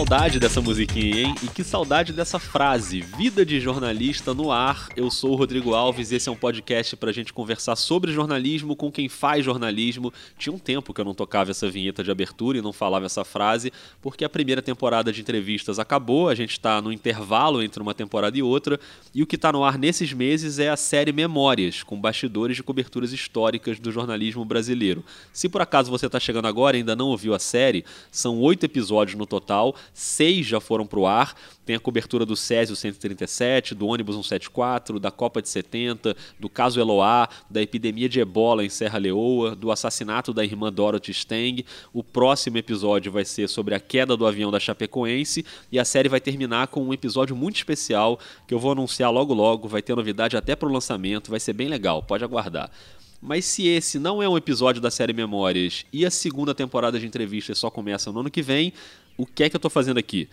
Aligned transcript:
saudade 0.00 0.40
dessa 0.40 0.62
musiquinha, 0.62 1.20
hein? 1.20 1.34
E 1.42 1.48
que 1.48 1.62
saudade 1.62 2.10
dessa 2.10 2.38
frase. 2.38 3.02
Vida 3.18 3.44
de 3.44 3.60
jornalista 3.60 4.32
no 4.32 4.50
ar. 4.50 4.88
Eu 4.96 5.10
sou 5.10 5.32
o 5.32 5.34
Rodrigo 5.34 5.74
Alves 5.74 6.10
e 6.10 6.14
esse 6.14 6.26
é 6.26 6.32
um 6.32 6.36
podcast 6.36 6.96
pra 6.96 7.12
gente 7.12 7.34
conversar 7.34 7.76
sobre 7.76 8.10
jornalismo 8.10 8.74
com 8.74 8.90
quem 8.90 9.10
faz 9.10 9.44
jornalismo. 9.44 10.10
Tinha 10.38 10.54
um 10.54 10.58
tempo 10.58 10.94
que 10.94 11.02
eu 11.02 11.04
não 11.04 11.12
tocava 11.12 11.50
essa 11.50 11.68
vinheta 11.68 12.02
de 12.02 12.10
abertura 12.10 12.56
e 12.56 12.62
não 12.62 12.72
falava 12.72 13.04
essa 13.04 13.24
frase, 13.24 13.70
porque 14.00 14.24
a 14.24 14.28
primeira 14.30 14.62
temporada 14.62 15.12
de 15.12 15.20
entrevistas 15.20 15.78
acabou, 15.78 16.30
a 16.30 16.34
gente 16.34 16.58
tá 16.58 16.80
no 16.80 16.90
intervalo 16.90 17.62
entre 17.62 17.82
uma 17.82 17.92
temporada 17.92 18.38
e 18.38 18.42
outra, 18.42 18.80
e 19.14 19.22
o 19.22 19.26
que 19.26 19.36
tá 19.36 19.52
no 19.52 19.62
ar 19.62 19.76
nesses 19.76 20.14
meses 20.14 20.58
é 20.58 20.70
a 20.70 20.78
série 20.78 21.12
Memórias, 21.12 21.82
com 21.82 22.00
bastidores 22.00 22.56
de 22.56 22.62
coberturas 22.62 23.12
históricas 23.12 23.78
do 23.78 23.92
jornalismo 23.92 24.46
brasileiro. 24.46 25.04
Se 25.30 25.46
por 25.46 25.60
acaso 25.60 25.90
você 25.90 26.08
tá 26.08 26.18
chegando 26.18 26.48
agora 26.48 26.74
e 26.74 26.80
ainda 26.80 26.96
não 26.96 27.08
ouviu 27.08 27.34
a 27.34 27.38
série, 27.38 27.84
são 28.10 28.40
oito 28.40 28.64
episódios 28.64 29.18
no 29.18 29.26
total, 29.26 29.76
seis 29.92 30.46
já 30.46 30.60
foram 30.60 30.86
para 30.86 30.98
o 30.98 31.06
ar. 31.06 31.34
Tem 31.64 31.76
a 31.76 31.80
cobertura 31.80 32.26
do 32.26 32.34
Césio 32.36 32.74
137, 32.74 33.74
do 33.74 33.86
ônibus 33.86 34.14
174, 34.16 34.98
da 34.98 35.10
Copa 35.10 35.40
de 35.40 35.48
70, 35.48 36.16
do 36.38 36.48
caso 36.48 36.80
Eloá, 36.80 37.28
da 37.48 37.62
epidemia 37.62 38.08
de 38.08 38.20
ebola 38.20 38.64
em 38.64 38.68
Serra 38.68 38.98
Leoa, 38.98 39.54
do 39.54 39.70
assassinato 39.70 40.32
da 40.32 40.44
irmã 40.44 40.72
Dorothy 40.72 41.14
Steng. 41.14 41.64
O 41.92 42.02
próximo 42.02 42.58
episódio 42.58 43.12
vai 43.12 43.24
ser 43.24 43.48
sobre 43.48 43.74
a 43.74 43.80
queda 43.80 44.16
do 44.16 44.26
avião 44.26 44.50
da 44.50 44.58
Chapecoense 44.58 45.44
e 45.70 45.78
a 45.78 45.84
série 45.84 46.08
vai 46.08 46.20
terminar 46.20 46.68
com 46.68 46.82
um 46.82 46.92
episódio 46.92 47.36
muito 47.36 47.56
especial 47.56 48.18
que 48.46 48.54
eu 48.54 48.58
vou 48.58 48.72
anunciar 48.72 49.12
logo 49.12 49.32
logo. 49.32 49.68
Vai 49.68 49.82
ter 49.82 49.94
novidade 49.94 50.36
até 50.36 50.56
para 50.56 50.68
o 50.68 50.72
lançamento, 50.72 51.30
vai 51.30 51.40
ser 51.40 51.52
bem 51.52 51.68
legal, 51.68 52.02
pode 52.02 52.24
aguardar. 52.24 52.70
Mas 53.22 53.44
se 53.44 53.68
esse 53.68 53.98
não 53.98 54.22
é 54.22 54.28
um 54.28 54.36
episódio 54.36 54.80
da 54.80 54.90
série 54.90 55.12
Memórias 55.12 55.84
e 55.92 56.06
a 56.06 56.10
segunda 56.10 56.54
temporada 56.54 56.98
de 56.98 57.06
entrevistas 57.06 57.58
só 57.58 57.70
começa 57.70 58.10
no 58.10 58.20
ano 58.20 58.30
que 58.30 58.40
vem, 58.40 58.72
o 59.20 59.26
que 59.26 59.44
é 59.44 59.50
que 59.50 59.56
eu 59.56 59.58
estou 59.58 59.70
fazendo 59.70 59.98
aqui? 59.98 60.28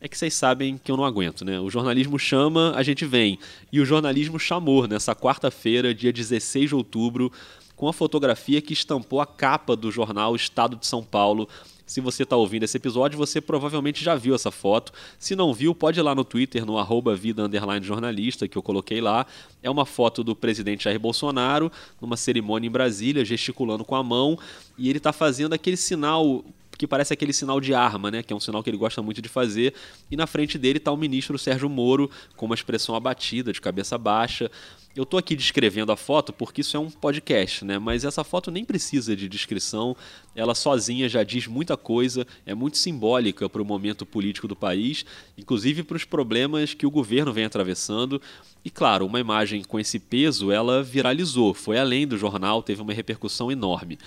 É 0.00 0.08
que 0.08 0.16
vocês 0.16 0.34
sabem 0.34 0.76
que 0.76 0.90
eu 0.90 0.96
não 0.96 1.04
aguento, 1.04 1.44
né? 1.44 1.58
O 1.58 1.70
jornalismo 1.70 2.18
chama, 2.18 2.72
a 2.76 2.82
gente 2.82 3.06
vem. 3.06 3.38
E 3.72 3.80
o 3.80 3.84
jornalismo 3.86 4.38
chamou 4.38 4.86
nessa 4.86 5.14
quarta-feira, 5.14 5.94
dia 5.94 6.12
16 6.12 6.68
de 6.68 6.74
outubro, 6.74 7.32
com 7.74 7.88
a 7.88 7.92
fotografia 7.92 8.60
que 8.60 8.74
estampou 8.74 9.20
a 9.20 9.26
capa 9.26 9.74
do 9.74 9.90
jornal 9.90 10.36
Estado 10.36 10.76
de 10.76 10.86
São 10.86 11.02
Paulo 11.02 11.48
se 11.86 12.00
você 12.00 12.24
está 12.24 12.34
ouvindo 12.36 12.64
esse 12.64 12.76
episódio, 12.76 13.16
você 13.16 13.40
provavelmente 13.40 14.02
já 14.02 14.16
viu 14.16 14.34
essa 14.34 14.50
foto. 14.50 14.92
Se 15.20 15.36
não 15.36 15.54
viu, 15.54 15.72
pode 15.72 16.00
ir 16.00 16.02
lá 16.02 16.16
no 16.16 16.24
Twitter, 16.24 16.66
no 16.66 16.76
arroba 16.78 17.14
vida 17.14 17.48
jornalista, 17.80 18.48
que 18.48 18.58
eu 18.58 18.62
coloquei 18.62 19.00
lá. 19.00 19.24
É 19.62 19.70
uma 19.70 19.86
foto 19.86 20.24
do 20.24 20.34
presidente 20.34 20.84
Jair 20.84 20.98
Bolsonaro, 20.98 21.70
numa 22.00 22.16
cerimônia 22.16 22.66
em 22.66 22.70
Brasília, 22.70 23.24
gesticulando 23.24 23.84
com 23.84 23.94
a 23.94 24.02
mão, 24.02 24.36
e 24.76 24.90
ele 24.90 24.98
está 24.98 25.12
fazendo 25.12 25.52
aquele 25.52 25.76
sinal 25.76 26.44
que 26.76 26.86
parece 26.86 27.12
aquele 27.12 27.32
sinal 27.32 27.60
de 27.60 27.74
arma, 27.74 28.10
né? 28.10 28.22
Que 28.22 28.32
é 28.32 28.36
um 28.36 28.40
sinal 28.40 28.62
que 28.62 28.70
ele 28.70 28.76
gosta 28.76 29.02
muito 29.02 29.22
de 29.22 29.28
fazer. 29.28 29.74
E 30.10 30.16
na 30.16 30.26
frente 30.26 30.58
dele 30.58 30.78
está 30.78 30.92
o 30.92 30.96
ministro 30.96 31.38
Sérgio 31.38 31.68
Moro, 31.68 32.10
com 32.36 32.46
uma 32.46 32.54
expressão 32.54 32.94
abatida, 32.94 33.52
de 33.52 33.60
cabeça 33.60 33.96
baixa. 33.96 34.50
Eu 34.96 35.02
estou 35.02 35.18
aqui 35.18 35.36
descrevendo 35.36 35.92
a 35.92 35.96
foto 35.96 36.32
porque 36.32 36.62
isso 36.62 36.74
é 36.74 36.80
um 36.80 36.88
podcast, 36.90 37.66
né? 37.66 37.78
Mas 37.78 38.02
essa 38.02 38.24
foto 38.24 38.50
nem 38.50 38.64
precisa 38.64 39.14
de 39.14 39.28
descrição, 39.28 39.94
ela 40.34 40.54
sozinha 40.54 41.06
já 41.06 41.22
diz 41.22 41.46
muita 41.46 41.76
coisa, 41.76 42.26
é 42.46 42.54
muito 42.54 42.78
simbólica 42.78 43.46
para 43.46 43.60
o 43.60 43.64
momento 43.64 44.06
político 44.06 44.48
do 44.48 44.56
país, 44.56 45.04
inclusive 45.36 45.82
para 45.82 45.98
os 45.98 46.04
problemas 46.04 46.72
que 46.72 46.86
o 46.86 46.90
governo 46.90 47.30
vem 47.30 47.44
atravessando. 47.44 48.22
E 48.64 48.70
claro, 48.70 49.04
uma 49.04 49.20
imagem 49.20 49.62
com 49.62 49.78
esse 49.78 49.98
peso, 49.98 50.50
ela 50.50 50.82
viralizou, 50.82 51.52
foi 51.52 51.78
além 51.78 52.06
do 52.06 52.16
jornal, 52.16 52.62
teve 52.62 52.80
uma 52.80 52.94
repercussão 52.94 53.52
enorme. 53.52 53.98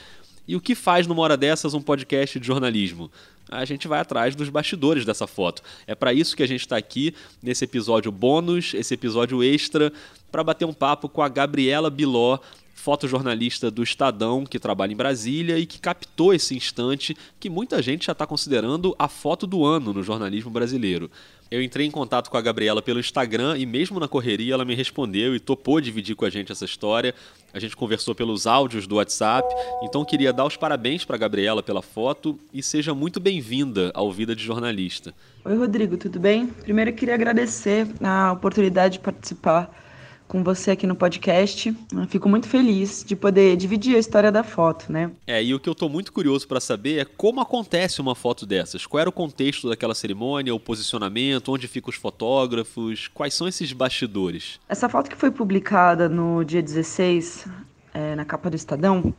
E 0.50 0.56
o 0.56 0.60
que 0.60 0.74
faz 0.74 1.06
numa 1.06 1.22
hora 1.22 1.38
dessas 1.38 1.76
um 1.76 1.82
podcast 1.82 2.40
de 2.40 2.48
jornalismo? 2.48 3.12
A 3.52 3.66
gente 3.66 3.88
vai 3.88 4.00
atrás 4.00 4.36
dos 4.36 4.50
bastidores 4.50 5.06
dessa 5.06 5.28
foto. 5.28 5.62
É 5.86 5.94
para 5.94 6.12
isso 6.12 6.36
que 6.36 6.42
a 6.42 6.48
gente 6.48 6.62
está 6.62 6.76
aqui 6.76 7.14
nesse 7.40 7.66
episódio 7.66 8.12
bônus, 8.12 8.74
esse 8.74 8.96
episódio 8.96 9.44
extra, 9.44 9.94
para 10.32 10.44
bater 10.44 10.66
um 10.66 10.74
papo 10.74 11.08
com 11.08 11.22
a 11.22 11.30
Gabriela 11.30 11.92
Biló, 11.92 12.40
fotojornalista 12.80 13.70
do 13.70 13.84
Estadão, 13.84 14.46
que 14.46 14.58
trabalha 14.58 14.94
em 14.94 14.96
Brasília 14.96 15.60
e 15.60 15.66
que 15.66 15.80
captou 15.80 16.34
esse 16.34 16.56
instante 16.56 17.16
que 17.40 17.50
muita 17.50 17.82
gente 17.82 18.06
já 18.06 18.14
está 18.14 18.26
considerando 18.26 18.96
a 18.98 19.10
foto 19.10 19.46
do 19.46 19.66
ano 19.66 19.94
no 19.94 20.02
jornalismo 20.02 20.50
brasileiro. 20.50 21.12
Eu 21.52 21.62
entrei 21.62 21.86
em 21.86 21.92
contato 21.92 22.30
com 22.30 22.38
a 22.38 22.42
Gabriela 22.42 22.82
pelo 22.82 23.00
Instagram 23.00 23.58
e 23.58 23.66
mesmo 23.66 24.00
na 24.00 24.08
correria 24.08 24.54
ela 24.54 24.64
me 24.64 24.76
respondeu 24.76 25.36
e 25.36 25.40
topou 25.40 25.82
dividir 25.82 26.16
com 26.16 26.24
a 26.24 26.30
gente 26.30 26.52
essa 26.52 26.64
história. 26.64 27.14
A 27.54 27.60
gente 27.60 27.76
conversou 27.76 28.16
pelos 28.16 28.48
áudios 28.48 28.88
do 28.88 28.96
WhatsApp, 28.96 29.48
então 29.84 30.06
queria 30.06 30.32
dar 30.32 30.46
os 30.46 30.56
parabéns 30.56 31.04
para 31.04 31.16
a 31.16 31.20
Gabriela 31.20 31.62
pela 31.62 31.82
foto 31.82 32.40
e 32.54 32.64
seja 32.64 32.94
muito 32.94 33.20
bem-vinda 33.20 33.92
ao 33.94 34.12
Vida 34.12 34.36
de 34.36 34.44
Jornalista. 34.44 35.14
Oi, 35.44 35.58
Rodrigo, 35.58 35.98
tudo 35.98 36.20
bem? 36.20 36.48
Primeiro 36.48 36.94
queria 36.94 37.16
agradecer 37.16 37.88
a 38.02 38.32
oportunidade 38.32 38.94
de 38.94 39.00
participar 39.00 39.89
com 40.30 40.44
você 40.44 40.72
aqui 40.72 40.86
no 40.86 40.96
podcast. 40.96 41.76
Eu 41.92 42.08
fico 42.08 42.30
muito 42.30 42.48
feliz 42.48 43.04
de 43.04 43.16
poder 43.16 43.58
dividir 43.58 43.96
a 43.96 44.00
história 44.00 44.32
da 44.32 44.44
foto, 44.44 44.92
né? 44.92 45.10
É, 45.26 45.44
e 45.44 45.56
o 45.56 45.60
que 45.60 45.68
eu 45.68 45.74
estou 45.74 45.90
muito 45.90 46.14
curioso 46.14 46.48
para 46.48 46.60
saber 46.60 47.00
é 47.00 47.04
como 47.04 47.42
acontece 47.42 48.00
uma 48.00 48.14
foto 48.14 48.46
dessas. 48.46 48.86
Qual 48.86 49.02
era 49.02 49.10
o 49.10 49.12
contexto 49.12 49.68
daquela 49.68 49.96
cerimônia, 49.96 50.54
o 50.54 50.60
posicionamento, 50.60 51.52
onde 51.52 51.68
ficam 51.68 51.90
os 51.90 51.96
fotógrafos, 51.96 53.08
quais 53.08 53.34
são 53.34 53.48
esses 53.48 53.74
bastidores? 53.74 54.60
Essa 54.70 54.88
foto 54.88 55.10
que 55.10 55.18
foi 55.18 55.32
publicada 55.32 56.08
no 56.08 56.44
dia 56.46 56.62
16, 56.62 57.48
é, 57.92 58.16
na 58.16 58.24
capa 58.24 58.52
do 58.52 58.56
Estadão, 58.56 59.12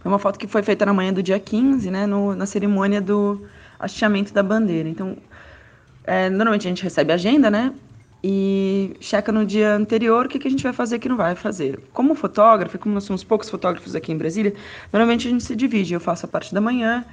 foi 0.00 0.12
uma 0.12 0.18
foto 0.18 0.38
que 0.38 0.46
foi 0.46 0.62
feita 0.62 0.84
na 0.84 0.92
manhã 0.92 1.14
do 1.14 1.22
dia 1.22 1.40
15, 1.40 1.90
né, 1.90 2.06
no, 2.06 2.36
na 2.36 2.44
cerimônia 2.44 3.00
do 3.00 3.40
hasteamento 3.78 4.34
da 4.34 4.42
bandeira. 4.42 4.86
Então, 4.86 5.16
é, 6.04 6.28
normalmente 6.28 6.66
a 6.66 6.68
gente 6.68 6.82
recebe 6.82 7.10
a 7.10 7.14
agenda, 7.14 7.50
né? 7.50 7.72
E 8.26 8.96
checa 9.00 9.30
no 9.30 9.44
dia 9.44 9.74
anterior 9.74 10.24
o 10.24 10.28
que, 10.30 10.38
que 10.38 10.48
a 10.48 10.50
gente 10.50 10.62
vai 10.62 10.72
fazer 10.72 10.94
e 10.94 10.98
o 10.98 11.00
que 11.02 11.10
não 11.10 11.16
vai 11.16 11.34
fazer. 11.34 11.78
Como 11.92 12.14
fotógrafo, 12.14 12.78
como 12.78 12.94
nós 12.94 13.04
somos 13.04 13.22
poucos 13.22 13.50
fotógrafos 13.50 13.94
aqui 13.94 14.12
em 14.12 14.16
Brasília, 14.16 14.54
normalmente 14.90 15.28
a 15.28 15.30
gente 15.30 15.44
se 15.44 15.54
divide. 15.54 15.92
Eu 15.92 16.00
faço 16.00 16.24
a 16.24 16.28
parte 16.28 16.54
da 16.54 16.58
manhã 16.58 17.04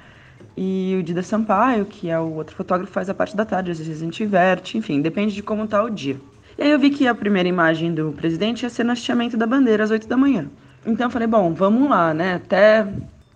e 0.56 0.96
o 0.98 1.02
Dida 1.02 1.22
Sampaio, 1.22 1.84
que 1.84 2.08
é 2.08 2.18
o 2.18 2.32
outro 2.32 2.56
fotógrafo, 2.56 2.90
faz 2.90 3.10
a 3.10 3.14
parte 3.14 3.36
da 3.36 3.44
tarde. 3.44 3.70
Às 3.70 3.78
vezes 3.78 4.00
a 4.00 4.04
gente 4.06 4.24
inverte, 4.24 4.78
enfim, 4.78 5.02
depende 5.02 5.34
de 5.34 5.42
como 5.42 5.64
está 5.64 5.84
o 5.84 5.90
dia. 5.90 6.18
E 6.56 6.62
aí 6.62 6.70
eu 6.70 6.78
vi 6.78 6.88
que 6.88 7.06
a 7.06 7.14
primeira 7.14 7.46
imagem 7.46 7.92
do 7.92 8.12
presidente 8.12 8.62
ia 8.62 8.70
ser 8.70 8.82
no 8.82 8.92
hasteamento 8.92 9.36
da 9.36 9.46
bandeira 9.46 9.84
às 9.84 9.90
8 9.90 10.08
da 10.08 10.16
manhã. 10.16 10.46
Então 10.86 11.08
eu 11.08 11.10
falei, 11.10 11.28
bom, 11.28 11.52
vamos 11.52 11.90
lá, 11.90 12.14
né? 12.14 12.36
Até 12.36 12.88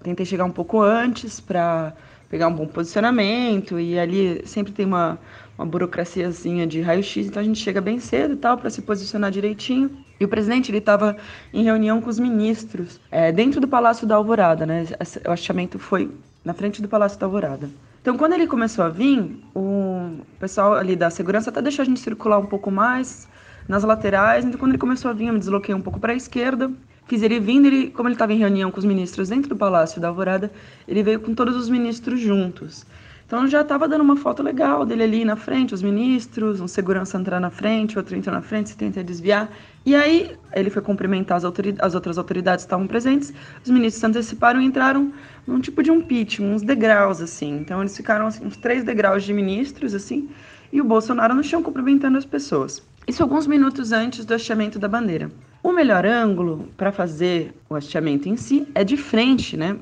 tentei 0.03 0.25
chegar 0.25 0.47
um 0.47 0.50
pouco 0.50 0.81
antes 0.81 1.41
para 1.41 1.92
pegar 2.28 2.48
um 2.48 2.54
bom 2.54 2.66
posicionamento 2.66 3.78
e 3.78 3.98
ali 3.98 4.42
sempre 4.47 4.72
tem 4.72 4.87
uma 4.87 5.19
uma 5.59 5.66
burocraciazinha 5.66 6.66
de 6.66 6.81
raio-x, 6.81 7.26
então 7.26 7.41
a 7.41 7.44
gente 7.44 7.59
chega 7.59 7.81
bem 7.81 7.98
cedo 7.98 8.34
e 8.34 8.37
tal 8.37 8.59
para 8.59 8.69
se 8.69 8.82
posicionar 8.82 9.31
direitinho. 9.31 9.91
E 10.20 10.25
o 10.25 10.28
presidente 10.28 10.70
ele 10.70 10.78
estava 10.78 11.16
em 11.53 11.65
reunião 11.65 12.00
com 12.00 12.10
os 12.10 12.19
ministros 12.19 13.00
é, 13.10 13.32
dentro 13.32 13.60
do 13.60 13.69
Palácio 13.69 14.06
da 14.06 14.16
Alvorada, 14.16 14.66
né? 14.66 14.84
O 15.26 15.31
achamento 15.31 15.78
foi 15.78 16.10
na 16.44 16.54
frente 16.54 16.81
do 16.81 16.88
Palácio 16.88 17.19
da 17.19 17.26
Alvorada. 17.26 17.70
Então, 18.00 18.16
quando 18.16 18.34
ele 18.34 18.47
começou 18.47 18.84
a 18.84 18.88
vir, 18.88 19.36
o 19.54 20.20
pessoal 20.38 20.75
ali 20.75 20.94
da 20.94 21.10
segurança 21.10 21.50
até 21.50 21.60
deixou 21.60 21.82
a 21.82 21.86
gente 21.86 22.00
circular 22.00 22.38
um 22.38 22.47
pouco 22.47 22.70
mais 22.70 23.28
nas 23.66 23.82
laterais. 23.82 24.44
Então, 24.44 24.59
quando 24.59 24.72
ele 24.72 24.78
começou 24.78 25.10
a 25.10 25.15
vir, 25.15 25.26
eu 25.26 25.32
me 25.32 25.41
desloquei 25.41 25.75
um 25.75 25.81
pouco 25.81 25.98
para 25.98 26.12
a 26.12 26.16
esquerda. 26.16 26.70
Fiz 27.06 27.22
ele 27.22 27.39
vindo, 27.39 27.67
ele, 27.67 27.91
como 27.91 28.09
ele 28.09 28.15
estava 28.15 28.33
em 28.33 28.39
reunião 28.39 28.71
com 28.71 28.78
os 28.78 28.84
ministros 28.84 29.28
dentro 29.28 29.49
do 29.49 29.56
Palácio 29.56 30.00
da 30.00 30.09
Alvorada, 30.09 30.50
ele 30.89 31.03
veio 31.03 31.21
com 31.21 31.34
todos 31.34 31.55
os 31.55 31.69
ministros 31.69 32.19
juntos. 32.19 32.84
Então 33.27 33.47
já 33.49 33.62
estava 33.62 33.89
dando 33.89 34.03
uma 34.03 34.17
foto 34.17 34.41
legal 34.41 34.87
dele 34.87 35.03
ali 35.03 35.25
na 35.25 35.34
frente, 35.34 35.75
os 35.75 35.83
ministros, 35.83 36.61
um 36.61 36.69
segurança 36.69 37.19
entrar 37.19 37.41
na 37.41 37.50
frente, 37.50 37.99
outro 37.99 38.16
entrou 38.16 38.33
na 38.33 38.41
frente, 38.41 38.71
se 38.71 38.77
tenta 38.77 39.03
desviar. 39.03 39.51
E 39.84 39.97
aí 39.97 40.36
ele 40.53 40.71
foi 40.71 40.80
cumprimentar 40.80 41.36
as, 41.36 41.45
as 41.80 41.95
outras 41.97 42.19
autoridades 42.19 42.65
que 42.65 42.69
estavam 42.69 42.86
presentes, 42.86 43.33
os 43.65 43.71
ministros 43.71 44.04
anteciparam 44.04 44.60
e 44.60 44.65
entraram 44.65 45.13
num 45.45 45.60
tipo 45.60 45.83
de 45.83 45.91
um 45.91 46.01
pitch, 46.01 46.39
uns 46.39 46.63
degraus 46.63 47.21
assim. 47.21 47.57
Então 47.57 47.80
eles 47.80 47.97
ficaram 47.97 48.28
assim, 48.28 48.47
uns 48.47 48.57
três 48.57 48.84
degraus 48.84 49.25
de 49.25 49.33
ministros 49.33 49.92
assim, 49.92 50.28
e 50.72 50.80
o 50.80 50.84
Bolsonaro 50.84 51.34
no 51.34 51.42
chão 51.42 51.65
cumprimentando 51.65 52.19
as 52.19 52.25
pessoas. 52.25 52.80
Isso 53.09 53.25
alguns 53.25 53.47
minutos 53.47 53.91
antes 53.91 54.25
do 54.25 54.34
hasteamento 54.34 54.78
da 54.78 54.89
bandeira. 54.89 55.33
O 55.62 55.72
melhor 55.72 56.06
ângulo 56.06 56.68
para 56.76 56.92
fazer 56.92 57.53
o 57.68 57.74
hasteamento 57.74 58.28
em 58.28 58.36
si 58.36 58.66
é 58.74 58.84
de 58.84 58.97
frente, 58.97 59.56
né, 59.56 59.76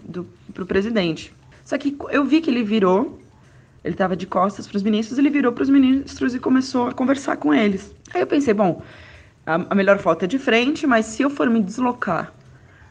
para 0.53 0.63
o 0.63 0.67
presidente. 0.67 1.33
Só 1.65 1.77
que 1.79 1.97
eu 2.11 2.25
vi 2.25 2.41
que 2.41 2.51
ele 2.51 2.63
virou 2.63 3.21
ele 3.85 3.95
estava 3.95 4.17
de 4.17 4.27
costas 4.27 4.67
para 4.67 4.79
os 4.79 4.83
ministros, 4.83 5.19
ele 5.19 5.29
virou 5.29 5.53
para 5.53 5.63
os 5.63 5.69
ministros 5.69 6.35
e 6.35 6.39
começou 6.39 6.89
a 6.89 6.93
conversar 6.93 7.37
com 7.37 7.53
eles. 7.53 7.95
Aí 8.15 8.23
eu 8.23 8.27
pensei, 8.27 8.55
bom, 8.55 8.83
a, 9.45 9.57
a 9.69 9.75
melhor 9.75 9.99
foto 9.99 10.25
é 10.25 10.27
de 10.27 10.39
frente, 10.39 10.87
mas 10.87 11.05
se 11.05 11.23
eu 11.23 11.29
for 11.29 11.51
me 11.51 11.61
deslocar 11.61 12.33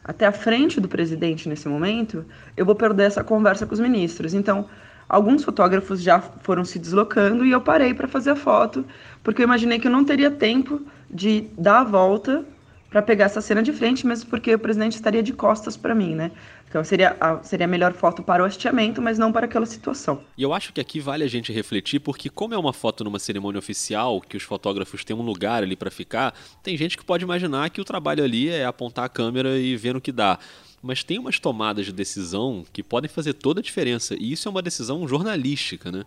até 0.03 0.27
a 0.27 0.31
frente 0.31 0.79
do 0.79 0.87
presidente 0.87 1.49
nesse 1.49 1.67
momento, 1.67 2.23
eu 2.55 2.63
vou 2.63 2.75
perder 2.75 3.05
essa 3.05 3.23
conversa 3.23 3.65
com 3.65 3.73
os 3.73 3.79
ministros. 3.79 4.35
Então, 4.35 4.69
alguns 5.09 5.43
fotógrafos 5.43 5.99
já 5.99 6.19
foram 6.19 6.63
se 6.63 6.77
deslocando 6.77 7.43
e 7.43 7.51
eu 7.51 7.61
parei 7.61 7.95
para 7.95 8.07
fazer 8.07 8.29
a 8.29 8.35
foto, 8.35 8.85
porque 9.23 9.41
eu 9.41 9.45
imaginei 9.45 9.79
que 9.79 9.87
eu 9.87 9.91
não 9.91 10.05
teria 10.05 10.29
tempo 10.29 10.79
de 11.09 11.47
dar 11.57 11.79
a 11.79 11.83
volta 11.83 12.45
para 12.93 13.01
pegar 13.01 13.25
essa 13.25 13.41
cena 13.41 13.63
de 13.63 13.73
frente, 13.73 14.05
mesmo 14.05 14.29
porque 14.29 14.53
o 14.53 14.59
presidente 14.59 14.93
estaria 14.93 15.23
de 15.23 15.33
costas 15.33 15.75
para 15.75 15.95
mim, 15.95 16.13
né? 16.13 16.29
Então 16.69 16.83
seria 16.83 17.17
a, 17.19 17.41
seria 17.41 17.65
a 17.65 17.67
melhor 17.67 17.91
foto 17.91 18.21
para 18.21 18.43
o 18.43 18.45
hasteamento, 18.45 19.01
mas 19.01 19.17
não 19.17 19.31
para 19.31 19.47
aquela 19.47 19.65
situação. 19.65 20.21
E 20.37 20.43
eu 20.43 20.53
acho 20.53 20.71
que 20.71 20.79
aqui 20.79 20.99
vale 20.99 21.23
a 21.23 21.27
gente 21.27 21.51
refletir, 21.51 21.99
porque 21.99 22.29
como 22.29 22.53
é 22.53 22.57
uma 22.57 22.71
foto 22.71 23.03
numa 23.03 23.17
cerimônia 23.17 23.57
oficial, 23.57 24.21
que 24.21 24.37
os 24.37 24.43
fotógrafos 24.43 25.03
têm 25.03 25.15
um 25.15 25.23
lugar 25.23 25.63
ali 25.63 25.75
para 25.75 25.89
ficar, 25.89 26.35
tem 26.61 26.77
gente 26.77 26.95
que 26.95 27.03
pode 27.03 27.23
imaginar 27.23 27.71
que 27.71 27.81
o 27.81 27.83
trabalho 27.83 28.23
ali 28.23 28.49
é 28.49 28.63
apontar 28.63 29.05
a 29.05 29.09
câmera 29.09 29.57
e 29.57 29.75
ver 29.75 29.95
no 29.95 30.01
que 30.01 30.11
dá 30.11 30.37
mas 30.85 31.01
tem 31.01 31.17
umas 31.17 31.39
tomadas 31.39 31.85
de 31.85 31.93
decisão 31.93 32.65
que 32.73 32.83
podem 32.83 33.09
fazer 33.09 33.31
toda 33.31 33.61
a 33.61 33.63
diferença. 33.63 34.15
E 34.19 34.33
isso 34.33 34.49
é 34.49 34.51
uma 34.51 34.61
decisão 34.61 35.07
jornalística, 35.07 35.89
né? 35.89 36.03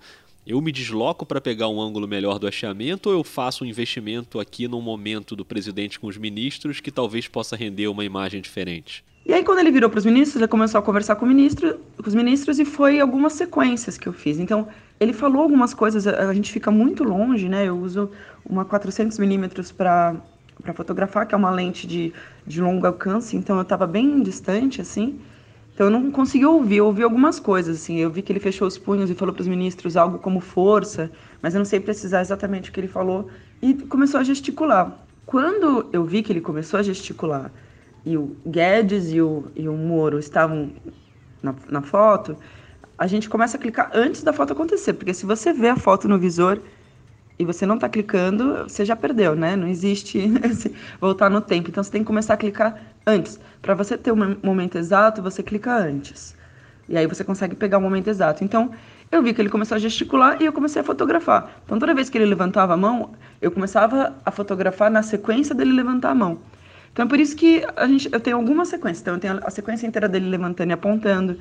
Eu 0.47 0.61
me 0.61 0.71
desloco 0.71 1.27
para 1.27 1.41
pegar 1.41 1.67
um 1.67 1.81
ângulo 1.81 2.07
melhor 2.07 2.39
do 2.39 2.47
hasteamento 2.47 3.09
ou 3.09 3.17
eu 3.17 3.25
faço 3.25 3.65
um 3.65 3.67
investimento 3.67 4.39
aqui 4.39 4.69
num 4.69 4.81
momento 4.81 5.35
do 5.35 5.45
presidente 5.45 5.99
com 5.99 6.07
os 6.07 6.17
ministros 6.17 6.81
que 6.81 6.93
talvez 6.93 7.27
possa 7.27 7.57
render 7.57 7.89
uma 7.89 8.05
imagem 8.05 8.41
diferente? 8.41 9.05
E 9.27 9.33
aí, 9.33 9.43
quando 9.43 9.59
ele 9.59 9.73
virou 9.73 9.91
para 9.91 9.99
os 9.99 10.05
ministros, 10.05 10.37
ele 10.37 10.47
começou 10.47 10.79
a 10.79 10.83
conversar 10.83 11.17
com, 11.17 11.27
ministro, 11.27 11.81
com 12.01 12.07
os 12.07 12.15
ministros 12.15 12.61
e 12.61 12.65
foi 12.65 13.01
algumas 13.01 13.33
sequências 13.33 13.99
que 13.99 14.07
eu 14.07 14.13
fiz. 14.13 14.39
Então, 14.39 14.69
ele 15.01 15.13
falou 15.13 15.43
algumas 15.43 15.75
coisas, 15.75 16.07
a 16.07 16.33
gente 16.33 16.53
fica 16.53 16.71
muito 16.71 17.03
longe, 17.03 17.49
né? 17.49 17.67
Eu 17.67 17.77
uso 17.77 18.09
uma 18.49 18.65
400mm 18.65 19.75
para 19.75 20.15
fotografar, 20.75 21.27
que 21.27 21.35
é 21.35 21.37
uma 21.37 21.51
lente 21.51 21.89
de, 21.89 22.13
de 22.47 22.61
longo 22.61 22.87
alcance, 22.87 23.37
então 23.37 23.57
eu 23.57 23.63
estava 23.63 23.85
bem 23.85 24.23
distante, 24.23 24.81
assim. 24.81 25.19
Então 25.77 25.89
eu 25.89 25.91
não 25.91 26.11
consegui 26.11 26.47
ouvir, 26.47 26.77
eu 26.77 26.87
ouvi 26.87 27.03
algumas 27.03 27.39
coisas, 27.39 27.77
assim, 27.77 27.99
eu 27.99 28.09
vi 28.09 28.23
que 28.23 28.33
ele 28.33 28.41
fechou 28.41 28.67
os 28.67 28.79
punhos 28.79 29.11
e 29.11 29.15
falou 29.15 29.35
para 29.35 29.43
os 29.43 29.47
ministros 29.47 29.95
algo 29.95 30.19
como 30.19 30.41
força, 30.41 31.11
mas 31.43 31.55
eu 31.55 31.59
não 31.59 31.67
sei 31.67 31.79
precisar 31.79 32.23
exatamente 32.23 32.71
o 32.71 32.73
que 32.73 32.81
ele 32.81 32.89
falou, 32.89 33.29
e 33.61 33.75
começou 33.75 34.19
a 34.19 34.25
gesticular. 34.25 34.99
Quando 35.27 35.87
eu 35.93 36.03
vi 36.03 36.23
que 36.23 36.33
ele 36.33 36.41
começou 36.41 36.81
a 36.81 36.83
gesticular 36.83 37.53
e 38.07 38.17
o 38.17 38.35
Guedes 38.47 39.13
e 39.13 39.21
o, 39.21 39.49
e 39.55 39.69
o 39.69 39.75
Moro 39.75 40.19
estavam 40.19 40.73
na, 41.43 41.55
na 41.69 41.83
foto, 41.83 42.39
a 42.97 43.07
gente 43.07 43.29
começa 43.29 43.59
a 43.59 43.61
clicar 43.61 43.91
antes 43.93 44.23
da 44.23 44.33
foto 44.33 44.55
acontecer, 44.55 44.95
porque 44.95 45.13
se 45.13 45.27
você 45.27 45.53
vê 45.53 45.69
a 45.69 45.77
foto 45.77 46.09
no 46.09 46.19
visor, 46.19 46.59
e 47.39 47.45
você 47.45 47.67
não 47.67 47.75
está 47.75 47.87
clicando, 47.87 48.63
você 48.63 48.83
já 48.83 48.97
perdeu, 48.97 49.37
né? 49.37 49.57
Não 49.57 49.69
existe 49.69 50.19
voltar 50.99 51.29
no 51.29 51.43
tempo. 51.43 51.69
Então 51.69 51.85
você 51.85 51.91
tem 51.91 52.01
que 52.01 52.07
começar 52.07 52.33
a 52.33 52.37
clicar 52.39 52.96
antes. 53.07 53.39
Para 53.63 53.75
você 53.75 53.97
ter 53.97 54.11
o 54.11 54.15
um 54.15 54.37
momento 54.43 54.77
exato, 54.77 55.23
você 55.23 55.43
clica 55.43 55.77
antes. 55.77 56.37
E 56.89 56.97
aí 56.97 57.07
você 57.07 57.25
consegue 57.25 57.55
pegar 57.55 57.79
o 57.79 57.81
momento 57.81 58.09
exato. 58.09 58.45
Então 58.45 58.71
eu 59.11 59.23
vi 59.23 59.33
que 59.33 59.41
ele 59.41 59.49
começou 59.49 59.77
a 59.77 59.79
gesticular 59.79 60.41
e 60.41 60.47
eu 60.47 60.53
comecei 60.53 60.81
a 60.81 60.85
fotografar. 60.85 61.61
Então 61.65 61.79
toda 61.79 61.95
vez 61.95 62.11
que 62.11 62.19
ele 62.19 62.27
levantava 62.27 62.75
a 62.75 62.77
mão, 62.77 63.13
eu 63.41 63.51
começava 63.51 64.15
a 64.25 64.31
fotografar 64.31 64.91
na 64.91 65.03
sequência 65.03 65.55
dele 65.55 65.73
levantar 65.73 66.11
a 66.11 66.15
mão. 66.15 66.39
Então 66.93 67.05
é 67.05 67.09
por 67.09 67.21
isso 67.21 67.37
que 67.37 67.65
a 67.77 67.87
gente, 67.87 68.09
eu 68.13 68.21
tenho 68.21 68.37
algumas 68.37 68.69
sequências. 68.69 69.03
Então 69.03 69.15
eu 69.15 69.21
tenho 69.21 69.41
a 69.43 69.51
sequência 69.51 69.87
inteira 69.87 70.09
dele 70.09 70.29
levantando 70.29 70.71
e 70.71 70.73
apontando 70.73 71.39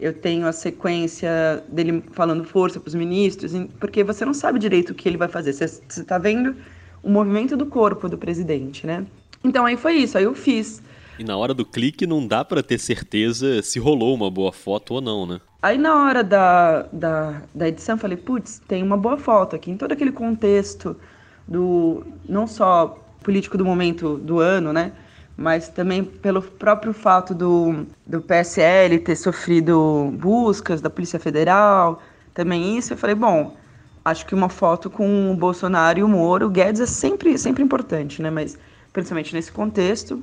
eu 0.00 0.12
tenho 0.12 0.46
a 0.46 0.52
sequência 0.52 1.62
dele 1.68 2.04
falando 2.12 2.44
força 2.44 2.78
para 2.78 2.88
os 2.88 2.94
ministros, 2.94 3.52
porque 3.80 4.04
você 4.04 4.24
não 4.24 4.32
sabe 4.32 4.58
direito 4.58 4.90
o 4.90 4.94
que 4.94 5.08
ele 5.08 5.16
vai 5.16 5.28
fazer. 5.28 5.52
Você 5.52 5.64
está 5.88 6.18
vendo 6.18 6.54
o 7.02 7.10
movimento 7.10 7.56
do 7.56 7.66
corpo 7.66 8.08
do 8.08 8.16
presidente, 8.16 8.86
né? 8.86 9.04
Então 9.42 9.66
aí 9.66 9.76
foi 9.76 9.94
isso, 9.94 10.16
aí 10.16 10.24
eu 10.24 10.34
fiz. 10.34 10.82
E 11.18 11.24
na 11.24 11.36
hora 11.36 11.52
do 11.52 11.64
clique 11.64 12.06
não 12.06 12.26
dá 12.26 12.44
para 12.44 12.62
ter 12.62 12.78
certeza 12.78 13.62
se 13.62 13.78
rolou 13.78 14.14
uma 14.14 14.30
boa 14.30 14.52
foto 14.52 14.94
ou 14.94 15.00
não, 15.00 15.26
né? 15.26 15.40
Aí 15.60 15.76
na 15.76 16.04
hora 16.04 16.22
da, 16.22 16.82
da, 16.92 17.42
da 17.54 17.68
edição 17.68 17.98
falei, 17.98 18.16
putz, 18.16 18.60
tem 18.68 18.82
uma 18.82 18.96
boa 18.96 19.16
foto 19.16 19.56
aqui. 19.56 19.70
Em 19.70 19.76
todo 19.76 19.92
aquele 19.92 20.12
contexto 20.12 20.96
do 21.46 22.04
não 22.28 22.46
só 22.46 22.98
político 23.22 23.58
do 23.58 23.64
momento 23.64 24.16
do 24.18 24.38
ano, 24.38 24.72
né? 24.72 24.92
mas 25.38 25.68
também 25.68 26.02
pelo 26.02 26.42
próprio 26.42 26.92
fato 26.92 27.32
do, 27.32 27.86
do 28.04 28.20
PSL 28.20 28.98
ter 28.98 29.14
sofrido 29.14 30.12
buscas 30.18 30.80
da 30.80 30.90
Polícia 30.90 31.20
Federal, 31.20 32.02
também 32.34 32.76
isso, 32.76 32.92
eu 32.92 32.96
falei, 32.96 33.14
bom, 33.14 33.56
acho 34.04 34.26
que 34.26 34.34
uma 34.34 34.48
foto 34.48 34.90
com 34.90 35.30
o 35.30 35.36
Bolsonaro 35.36 36.00
e 36.00 36.02
o 36.02 36.08
Moro, 36.08 36.46
o 36.46 36.50
Guedes 36.50 36.80
é 36.80 36.86
sempre, 36.86 37.38
sempre 37.38 37.62
importante, 37.62 38.20
né? 38.20 38.30
Mas 38.30 38.58
principalmente 38.92 39.32
nesse 39.32 39.52
contexto, 39.52 40.20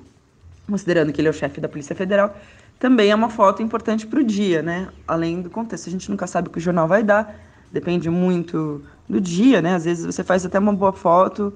considerando 0.69 1.11
que 1.11 1.21
ele 1.21 1.27
é 1.27 1.31
o 1.31 1.33
chefe 1.33 1.61
da 1.61 1.69
Polícia 1.69 1.95
Federal, 1.95 2.35
também 2.79 3.09
é 3.09 3.15
uma 3.15 3.29
foto 3.29 3.61
importante 3.61 4.05
para 4.05 4.19
o 4.19 4.23
dia, 4.23 4.61
né? 4.61 4.89
Além 5.07 5.41
do 5.41 5.49
contexto, 5.49 5.87
a 5.87 5.91
gente 5.91 6.09
nunca 6.09 6.27
sabe 6.27 6.49
o 6.49 6.51
que 6.51 6.57
o 6.57 6.61
jornal 6.61 6.87
vai 6.87 7.03
dar, 7.03 7.35
depende 7.71 8.09
muito 8.09 8.83
do 9.07 9.21
dia, 9.21 9.61
né? 9.61 9.75
Às 9.75 9.85
vezes 9.85 10.05
você 10.05 10.23
faz 10.23 10.45
até 10.45 10.59
uma 10.59 10.73
boa 10.73 10.91
foto, 10.91 11.53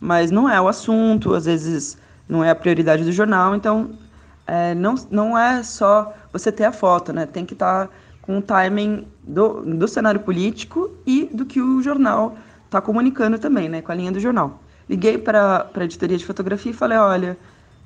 mas 0.00 0.30
não 0.30 0.48
é 0.48 0.60
o 0.60 0.68
assunto, 0.68 1.34
às 1.34 1.44
vezes 1.44 1.98
não 2.28 2.42
é 2.42 2.50
a 2.50 2.54
prioridade 2.54 3.04
do 3.04 3.12
jornal, 3.12 3.54
então 3.54 3.90
é, 4.46 4.74
não, 4.74 4.94
não 5.10 5.38
é 5.38 5.62
só 5.62 6.12
você 6.32 6.50
ter 6.50 6.64
a 6.64 6.72
foto, 6.72 7.12
né? 7.12 7.26
Tem 7.26 7.44
que 7.44 7.52
estar 7.52 7.86
tá 7.86 7.92
com 8.22 8.38
o 8.38 8.42
timing 8.42 9.06
do, 9.22 9.62
do 9.62 9.86
cenário 9.86 10.20
político 10.20 10.90
e 11.06 11.28
do 11.32 11.44
que 11.44 11.60
o 11.60 11.82
jornal 11.82 12.36
está 12.64 12.80
comunicando 12.80 13.38
também, 13.38 13.68
né? 13.68 13.82
Com 13.82 13.92
a 13.92 13.94
linha 13.94 14.12
do 14.12 14.20
jornal. 14.20 14.62
Liguei 14.88 15.18
para 15.18 15.70
a 15.74 15.84
editoria 15.84 16.16
de 16.16 16.24
fotografia 16.24 16.70
e 16.70 16.74
falei, 16.74 16.98
olha, 16.98 17.36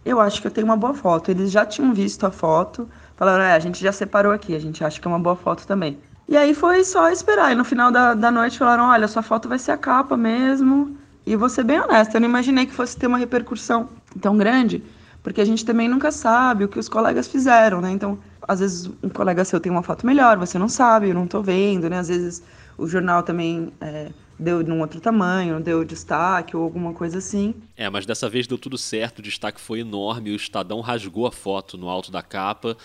eu 0.07 0.21
acho 0.21 0.41
que 0.41 0.47
eu 0.47 0.51
tenho 0.51 0.67
uma 0.67 0.77
boa 0.77 0.95
foto. 0.95 1.31
Eles 1.31 1.51
já 1.51 1.67
tinham 1.67 1.93
visto 1.93 2.25
a 2.25 2.31
foto, 2.31 2.89
falaram, 3.17 3.43
é, 3.45 3.53
a 3.53 3.59
gente 3.59 3.83
já 3.83 3.93
separou 3.93 4.33
aqui, 4.33 4.55
a 4.55 4.59
gente 4.59 4.85
acha 4.85 5.01
que 5.01 5.07
é 5.07 5.11
uma 5.11 5.19
boa 5.19 5.37
foto 5.37 5.67
também. 5.67 5.99
E 6.29 6.37
aí 6.37 6.55
foi 6.55 6.85
só 6.85 7.11
esperar. 7.11 7.53
E 7.53 7.55
no 7.55 7.65
final 7.65 7.91
da, 7.91 8.15
da 8.15 8.31
noite 8.31 8.59
falaram, 8.59 8.85
olha, 8.85 9.09
sua 9.09 9.23
foto 9.23 9.49
vai 9.49 9.59
ser 9.59 9.73
a 9.73 9.77
capa 9.77 10.17
mesmo. 10.17 10.97
E 11.27 11.35
vou 11.35 11.49
ser 11.49 11.65
bem 11.65 11.81
honesta, 11.81 12.17
eu 12.17 12.21
não 12.21 12.29
imaginei 12.29 12.67
que 12.67 12.73
fosse 12.73 12.97
ter 12.97 13.09
uma 13.09 13.19
repercussão 13.19 13.89
tão 14.21 14.37
grande, 14.37 14.81
porque 15.25 15.41
a 15.41 15.45
gente 15.45 15.65
também 15.65 15.89
nunca 15.89 16.13
sabe 16.13 16.63
o 16.63 16.69
que 16.69 16.79
os 16.79 16.89
colegas 16.89 17.27
fizeram, 17.27 17.81
né? 17.81 17.91
Então, 17.91 18.17
às 18.47 18.61
vezes 18.61 18.89
um 19.03 19.09
colega 19.09 19.45
seu 19.45 19.59
tem 19.59 19.73
uma 19.73 19.83
foto 19.83 20.07
melhor, 20.07 20.39
você 20.39 20.57
não 20.57 20.69
sabe, 20.69 21.09
eu 21.09 21.15
não 21.15 21.25
estou 21.25 21.43
vendo, 21.43 21.91
né? 21.91 21.99
Às 21.99 22.07
vezes 22.07 22.45
o 22.79 22.87
jornal 22.87 23.25
também 23.25 23.73
é, 23.81 24.11
deu 24.39 24.63
num 24.63 24.81
outro 24.81 25.01
tamanho, 25.01 25.61
deu 25.61 25.85
destaque 25.85 26.57
ou 26.57 26.63
alguma 26.63 26.93
coisa 26.93 27.19
assim. 27.19 27.55
É, 27.77 27.89
mas 27.89 28.07
dessa 28.07 28.29
vez 28.29 28.47
deu 28.47 28.59
tudo 28.59 28.77
certo, 28.77 29.19
o 29.21 29.23
destaque 29.23 29.61
foi 29.61 29.81
enorme, 29.81 30.31
o 30.31 30.37
Estadão 30.37 30.81
rasgou 30.81 31.27
a 31.27 31.33
foto 31.33 31.77
no 31.77 31.89
alto 31.89 32.11
da 32.11 32.23
capa 32.23 32.77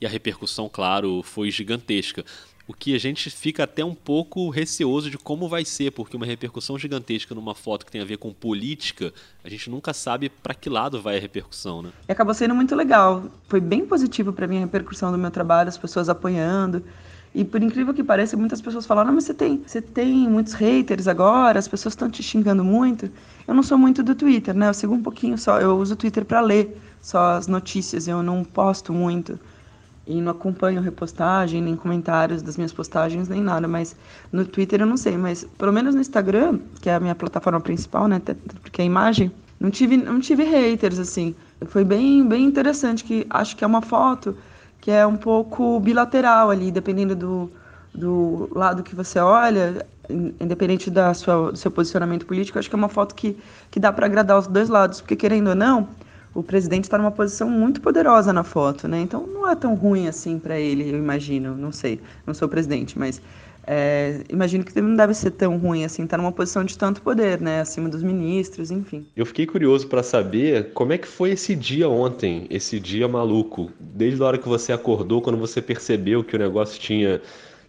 e 0.00 0.06
a 0.06 0.08
repercussão, 0.08 0.68
claro, 0.68 1.22
foi 1.22 1.50
gigantesca 1.50 2.24
o 2.66 2.72
que 2.72 2.94
a 2.94 2.98
gente 2.98 3.28
fica 3.30 3.64
até 3.64 3.84
um 3.84 3.94
pouco 3.94 4.48
receoso 4.48 5.10
de 5.10 5.18
como 5.18 5.48
vai 5.48 5.64
ser, 5.64 5.90
porque 5.92 6.16
uma 6.16 6.24
repercussão 6.24 6.78
gigantesca 6.78 7.34
numa 7.34 7.54
foto 7.54 7.84
que 7.84 7.92
tem 7.92 8.00
a 8.00 8.04
ver 8.04 8.16
com 8.16 8.32
política, 8.32 9.12
a 9.42 9.48
gente 9.48 9.68
nunca 9.68 9.92
sabe 9.92 10.30
para 10.30 10.54
que 10.54 10.70
lado 10.70 11.00
vai 11.00 11.18
a 11.18 11.20
repercussão, 11.20 11.82
né? 11.82 11.90
E 12.08 12.12
acabou 12.12 12.32
sendo 12.32 12.54
muito 12.54 12.74
legal. 12.74 13.24
Foi 13.48 13.60
bem 13.60 13.84
positivo 13.86 14.32
para 14.32 14.46
mim 14.46 14.56
a 14.58 14.60
repercussão 14.60 15.12
do 15.12 15.18
meu 15.18 15.30
trabalho, 15.30 15.68
as 15.68 15.76
pessoas 15.76 16.08
apoiando. 16.08 16.82
E 17.34 17.44
por 17.44 17.62
incrível 17.62 17.92
que 17.92 18.04
pareça, 18.04 18.36
muitas 18.36 18.62
pessoas 18.62 18.86
falaram: 18.86 19.08
"Não, 19.08 19.14
mas 19.14 19.24
você 19.24 19.34
tem, 19.34 19.62
você 19.66 19.82
tem 19.82 20.28
muitos 20.28 20.52
haters 20.52 21.08
agora, 21.08 21.58
as 21.58 21.66
pessoas 21.66 21.92
estão 21.92 22.08
te 22.08 22.22
xingando 22.22 22.64
muito". 22.64 23.10
Eu 23.46 23.54
não 23.54 23.62
sou 23.62 23.76
muito 23.76 24.02
do 24.02 24.14
Twitter, 24.14 24.54
né? 24.54 24.68
Eu 24.68 24.74
sigo 24.74 24.94
um 24.94 25.02
pouquinho 25.02 25.36
só, 25.36 25.60
eu 25.60 25.76
uso 25.76 25.94
o 25.94 25.96
Twitter 25.96 26.24
para 26.24 26.40
ler 26.40 26.80
só 27.00 27.32
as 27.32 27.48
notícias, 27.48 28.06
eu 28.06 28.22
não 28.22 28.44
posto 28.44 28.92
muito 28.92 29.38
e 30.06 30.20
não 30.20 30.32
acompanho 30.32 30.80
repostagem, 30.82 31.62
nem 31.62 31.74
comentários 31.74 32.42
das 32.42 32.56
minhas 32.56 32.72
postagens, 32.72 33.28
nem 33.28 33.42
nada, 33.42 33.66
mas 33.66 33.96
no 34.30 34.44
Twitter 34.44 34.80
eu 34.82 34.86
não 34.86 34.96
sei, 34.96 35.16
mas 35.16 35.44
pelo 35.58 35.72
menos 35.72 35.94
no 35.94 36.00
Instagram, 36.00 36.60
que 36.80 36.90
é 36.90 36.94
a 36.94 37.00
minha 37.00 37.14
plataforma 37.14 37.60
principal, 37.60 38.06
né, 38.06 38.20
porque 38.60 38.82
é 38.82 38.84
a 38.84 38.86
imagem, 38.86 39.32
não 39.58 39.70
tive, 39.70 39.96
não 39.96 40.20
tive 40.20 40.44
haters, 40.44 40.98
assim. 40.98 41.34
Foi 41.66 41.84
bem, 41.84 42.26
bem 42.26 42.44
interessante, 42.44 43.02
que 43.02 43.26
acho 43.30 43.56
que 43.56 43.64
é 43.64 43.66
uma 43.66 43.80
foto 43.80 44.36
que 44.84 44.90
é 44.90 45.06
um 45.06 45.16
pouco 45.16 45.80
bilateral 45.80 46.50
ali, 46.50 46.70
dependendo 46.70 47.16
do, 47.16 47.50
do 47.94 48.50
lado 48.54 48.82
que 48.82 48.94
você 48.94 49.18
olha, 49.18 49.86
independente 50.38 50.90
da 50.90 51.14
sua, 51.14 51.52
do 51.52 51.56
seu 51.56 51.70
posicionamento 51.70 52.26
político, 52.26 52.58
acho 52.58 52.68
que 52.68 52.76
é 52.76 52.76
uma 52.76 52.90
foto 52.90 53.14
que, 53.14 53.34
que 53.70 53.80
dá 53.80 53.90
para 53.90 54.04
agradar 54.04 54.38
os 54.38 54.46
dois 54.46 54.68
lados, 54.68 55.00
porque 55.00 55.16
querendo 55.16 55.48
ou 55.48 55.54
não, 55.54 55.88
o 56.34 56.42
presidente 56.42 56.84
está 56.84 56.98
numa 56.98 57.10
posição 57.10 57.48
muito 57.48 57.80
poderosa 57.80 58.30
na 58.30 58.44
foto, 58.44 58.86
né? 58.86 59.00
Então 59.00 59.26
não 59.26 59.48
é 59.48 59.56
tão 59.56 59.74
ruim 59.74 60.06
assim 60.06 60.38
para 60.38 60.60
ele, 60.60 60.90
eu 60.90 60.98
imagino. 60.98 61.56
Não 61.56 61.72
sei, 61.72 61.98
não 62.26 62.34
sou 62.34 62.46
presidente, 62.46 62.98
mas 62.98 63.22
é, 63.66 64.22
imagino 64.28 64.64
que 64.64 64.80
não 64.80 64.94
deve 64.94 65.14
ser 65.14 65.30
tão 65.30 65.56
ruim 65.56 65.84
assim, 65.84 66.04
estar 66.04 66.16
tá 66.16 66.22
numa 66.22 66.32
posição 66.32 66.64
de 66.64 66.76
tanto 66.76 67.00
poder, 67.02 67.40
né? 67.40 67.60
Acima 67.60 67.88
dos 67.88 68.02
ministros, 68.02 68.70
enfim. 68.70 69.06
Eu 69.16 69.24
fiquei 69.24 69.46
curioso 69.46 69.86
para 69.86 70.02
saber 70.02 70.72
como 70.72 70.92
é 70.92 70.98
que 70.98 71.08
foi 71.08 71.30
esse 71.30 71.54
dia 71.54 71.88
ontem, 71.88 72.46
esse 72.50 72.78
dia 72.78 73.08
maluco. 73.08 73.70
Desde 73.78 74.22
a 74.22 74.26
hora 74.26 74.38
que 74.38 74.48
você 74.48 74.72
acordou, 74.72 75.22
quando 75.22 75.38
você 75.38 75.62
percebeu 75.62 76.22
que 76.22 76.36
o 76.36 76.38
negócio 76.38 76.80
tinha 76.80 77.20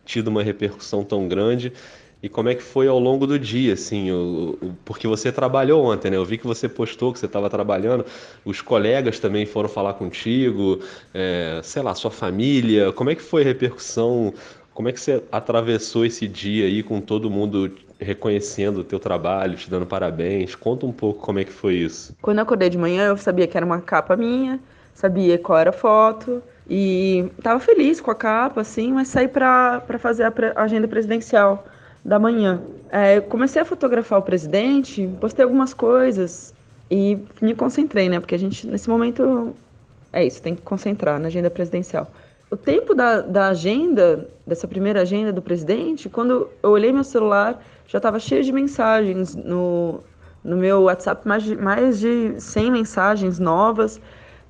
tido 0.06 0.28
uma 0.28 0.44
repercussão 0.44 1.04
tão 1.04 1.28
grande 1.28 1.74
e 2.22 2.30
como 2.30 2.50
é 2.50 2.56
que 2.56 2.64
foi 2.64 2.88
ao 2.88 2.98
longo 3.00 3.28
do 3.28 3.38
dia, 3.38 3.74
assim, 3.74 4.12
o, 4.12 4.58
o, 4.62 4.74
porque 4.84 5.08
você 5.08 5.32
trabalhou 5.32 5.86
ontem, 5.86 6.10
né? 6.10 6.18
Eu 6.18 6.26
vi 6.26 6.38
que 6.38 6.48
você 6.48 6.68
postou 6.68 7.14
que 7.14 7.20
você 7.20 7.28
estava 7.28 7.50
trabalhando, 7.50 8.06
os 8.44 8.62
colegas 8.62 9.20
também 9.20 9.46
foram 9.46 9.70
falar 9.70 9.94
contigo, 9.94 10.80
é, 11.14 11.60
sei 11.64 11.84
lá, 11.84 11.94
sua 11.94 12.10
família, 12.10 12.92
como 12.94 13.12
é 13.12 13.16
que 13.16 13.22
foi 13.22 13.44
a 13.44 13.46
repercussão? 13.46 14.34
Como 14.76 14.90
é 14.90 14.92
que 14.92 15.00
você 15.00 15.24
atravessou 15.32 16.06
esse 16.06 16.28
dia 16.28 16.66
aí 16.66 16.84
com 16.84 17.00
todo 17.00 17.32
mundo 17.32 17.72
reconhecendo 17.98 18.80
o 18.80 18.84
teu 18.84 19.00
trabalho, 19.00 19.56
te 19.56 19.70
dando 19.70 19.86
parabéns. 19.86 20.54
Conta 20.54 20.86
um 20.86 20.92
pouco 20.92 21.22
como 21.22 21.40
é 21.40 21.46
que 21.46 21.52
foi 21.52 21.76
isso. 21.76 22.14
Quando 22.22 22.40
eu 22.40 22.44
acordei 22.44 22.70
de 22.70 22.78
manhã, 22.78 23.08
eu 23.08 23.18
sabia 23.18 23.48
que 23.48 23.56
era 23.56 23.66
uma 23.66 23.80
capa 23.80 24.18
minha, 24.18 24.60
sabia 24.94 25.38
qual 25.38 25.58
era 25.58 25.70
a 25.70 25.74
foto 25.74 26.44
e 26.70 27.26
estava 27.38 27.58
feliz 27.60 28.02
com 28.02 28.12
a 28.12 28.16
capa, 28.16 28.60
assim, 28.60 28.92
mas 28.92 29.08
saí 29.08 29.30
para 29.30 29.82
fazer 29.98 30.24
a, 30.24 30.32
pre 30.32 30.52
agenda 30.58 30.90
presidencial 30.90 31.66
da 32.04 32.20
manhã. 32.20 32.62
É, 32.90 33.22
comecei 33.22 33.62
a 33.62 33.66
fotografar 33.66 34.20
o 34.20 34.24
presidente, 34.24 35.10
postei 35.22 35.44
algumas 35.46 35.74
coisas 35.74 36.54
e 36.92 37.18
me 37.42 37.56
concentrei, 37.56 38.10
né? 38.10 38.20
Porque 38.20 38.36
a 38.36 38.40
gente, 38.40 38.68
nesse 38.68 38.90
momento, 38.90 39.56
é 40.12 40.26
isso, 40.26 40.42
tem 40.42 40.54
que 40.54 40.62
concentrar 40.62 41.18
na 41.18 41.28
agenda 41.28 41.50
presidencial. 41.50 42.12
O 42.50 42.56
tempo 42.56 42.94
da, 42.94 43.22
da 43.22 43.48
agenda, 43.50 44.30
dessa 44.46 44.68
primeira 44.68 45.02
agenda 45.02 45.34
do 45.34 45.42
presidente, 45.42 46.08
quando 46.08 46.50
eu 46.62 46.70
olhei 46.70 46.92
meu 46.92 47.04
celular, 47.04 47.64
já 47.88 47.98
estava 47.98 48.20
cheio 48.20 48.44
de 48.44 48.52
mensagens 48.52 49.36
no, 49.36 50.04
no 50.44 50.56
meu 50.56 50.84
WhatsApp, 50.84 51.28
mais 51.28 51.44
de, 51.44 51.56
mais 51.56 52.00
de 52.00 52.40
100 52.40 52.72
mensagens 52.72 53.40
novas. 53.40 54.00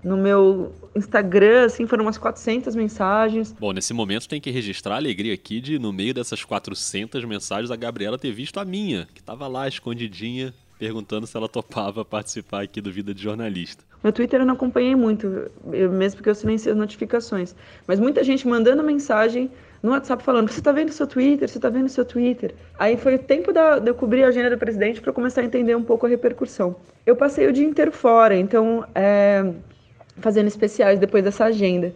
No 0.04 0.18
meu 0.18 0.72
Instagram, 0.96 1.66
assim, 1.66 1.88
foram 1.88 2.04
umas 2.04 2.18
400 2.18 2.76
mensagens. 2.76 3.56
Bom, 3.60 3.72
nesse 3.72 3.92
momento 3.92 4.28
tem 4.28 4.40
que 4.40 4.52
registrar 4.52 4.96
a 4.96 4.98
alegria 4.98 5.34
aqui 5.34 5.60
de, 5.60 5.80
no 5.80 5.92
meio 5.92 6.14
dessas 6.14 6.44
400 6.44 7.24
mensagens, 7.26 7.72
a 7.72 7.76
Gabriela 7.76 8.20
ter 8.20 8.32
visto 8.32 8.60
a 8.60 8.66
minha, 8.66 9.08
que 9.16 9.20
estava 9.20 9.48
lá 9.48 9.68
escondidinha, 9.68 10.54
perguntando 10.78 11.26
se 11.26 11.36
ela 11.36 11.48
topava 11.48 12.04
participar 12.04 12.64
aqui 12.64 12.82
do 12.82 12.92
Vida 12.92 13.14
de 13.14 13.22
Jornalista. 13.22 13.84
Meu 14.04 14.14
Twitter 14.14 14.42
eu 14.42 14.46
não 14.46 14.54
acompanhei 14.54 14.96
muito, 14.96 15.50
mesmo 15.66 16.18
porque 16.18 16.30
eu 16.30 16.36
silenciei 16.36 16.72
as 16.72 16.78
notificações. 16.78 17.56
Mas 17.88 18.00
muita 18.00 18.24
gente 18.24 18.48
mandando 18.48 18.84
mensagem 18.84 19.50
no 19.82 19.92
WhatsApp 19.92 20.24
falando: 20.24 20.50
Você 20.50 20.60
está 20.60 20.72
vendo 20.72 20.92
seu 20.92 21.08
Twitter? 21.08 21.48
Você 21.48 21.58
está 21.58 21.70
vendo 21.70 21.90
seu 21.90 22.06
Twitter? 22.06 22.54
Aí 22.78 22.98
foi 22.98 23.16
o 23.16 23.20
tempo 23.20 23.52
da, 23.52 23.80
de 23.80 23.90
eu 23.90 23.96
cobrir 23.96 24.24
a 24.24 24.28
agenda 24.28 24.50
do 24.50 24.58
presidente 24.58 25.02
para 25.02 25.14
começar 25.14 25.42
a 25.42 25.46
entender 25.46 25.76
um 25.76 25.84
pouco 25.84 26.06
a 26.06 26.10
repercussão. 26.10 26.76
Eu 27.06 27.16
passei 27.16 27.48
o 27.48 27.54
dia 27.54 27.66
inteiro 27.66 27.92
fora, 27.92 28.36
então, 28.36 28.86
é, 28.94 29.54
fazendo 30.18 30.48
especiais 30.48 31.00
depois 31.00 31.24
dessa 31.24 31.46
agenda. 31.46 31.94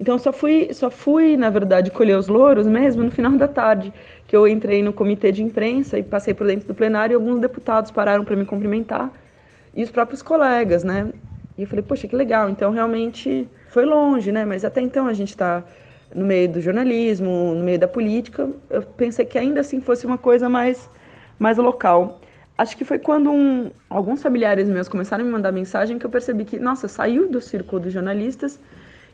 Então 0.00 0.18
só 0.18 0.32
fui, 0.32 0.72
só 0.72 0.90
fui, 0.90 1.36
na 1.36 1.50
verdade, 1.50 1.90
colher 1.90 2.16
os 2.16 2.26
louros 2.26 2.66
mesmo 2.66 3.02
no 3.02 3.10
final 3.10 3.32
da 3.32 3.46
tarde, 3.46 3.92
que 4.26 4.34
eu 4.34 4.48
entrei 4.48 4.82
no 4.82 4.94
comitê 4.94 5.30
de 5.30 5.42
imprensa 5.42 5.98
e 5.98 6.02
passei 6.02 6.32
por 6.32 6.46
dentro 6.46 6.66
do 6.66 6.74
plenário 6.74 7.12
e 7.12 7.16
alguns 7.16 7.38
deputados 7.38 7.90
pararam 7.90 8.24
para 8.24 8.34
me 8.34 8.46
cumprimentar 8.46 9.12
e 9.74 9.82
os 9.82 9.90
próprios 9.90 10.22
colegas, 10.22 10.82
né? 10.82 11.12
E 11.58 11.62
eu 11.62 11.68
falei, 11.68 11.84
poxa, 11.84 12.08
que 12.08 12.16
legal. 12.16 12.48
Então 12.48 12.72
realmente 12.72 13.46
foi 13.68 13.84
longe, 13.84 14.32
né? 14.32 14.42
Mas 14.46 14.64
até 14.64 14.80
então 14.80 15.06
a 15.06 15.12
gente 15.12 15.28
está 15.28 15.62
no 16.14 16.24
meio 16.24 16.48
do 16.48 16.62
jornalismo, 16.62 17.54
no 17.54 17.62
meio 17.62 17.78
da 17.78 17.86
política. 17.86 18.48
Eu 18.70 18.82
pensei 18.82 19.26
que 19.26 19.36
ainda 19.36 19.60
assim 19.60 19.82
fosse 19.82 20.06
uma 20.06 20.16
coisa 20.16 20.48
mais, 20.48 20.88
mais 21.38 21.58
local. 21.58 22.22
Acho 22.56 22.74
que 22.74 22.86
foi 22.86 22.98
quando 22.98 23.30
um, 23.30 23.70
alguns 23.88 24.22
familiares 24.22 24.66
meus 24.66 24.88
começaram 24.88 25.24
a 25.24 25.26
me 25.26 25.32
mandar 25.32 25.52
mensagem 25.52 25.98
que 25.98 26.06
eu 26.06 26.10
percebi 26.10 26.46
que, 26.46 26.58
nossa, 26.58 26.88
saiu 26.88 27.28
do 27.28 27.40
círculo 27.40 27.82
dos 27.82 27.92
jornalistas 27.92 28.58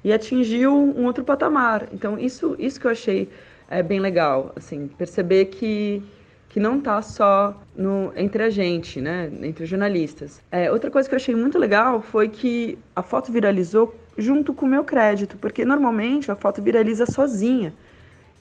e 0.04 0.12
atingiu 0.12 0.72
um 0.72 1.04
outro 1.04 1.24
patamar. 1.24 1.88
Então, 1.92 2.18
isso, 2.18 2.54
isso 2.58 2.80
que 2.80 2.86
eu 2.86 2.90
achei 2.90 3.28
é, 3.68 3.82
bem 3.82 4.00
legal, 4.00 4.52
assim, 4.56 4.88
perceber 4.88 5.46
que, 5.46 6.02
que 6.48 6.60
não 6.60 6.78
está 6.78 7.02
só 7.02 7.60
no, 7.76 8.12
entre 8.16 8.42
a 8.42 8.50
gente, 8.50 9.00
né, 9.00 9.30
entre 9.42 9.64
os 9.64 9.68
jornalistas. 9.68 10.40
É, 10.50 10.70
outra 10.70 10.90
coisa 10.90 11.08
que 11.08 11.14
eu 11.14 11.18
achei 11.18 11.34
muito 11.34 11.58
legal 11.58 12.00
foi 12.00 12.28
que 12.28 12.78
a 12.94 13.02
foto 13.02 13.32
viralizou 13.32 13.94
junto 14.16 14.54
com 14.54 14.66
o 14.66 14.68
meu 14.68 14.84
crédito, 14.84 15.36
porque 15.36 15.64
normalmente 15.64 16.30
a 16.30 16.36
foto 16.36 16.62
viraliza 16.62 17.06
sozinha. 17.06 17.72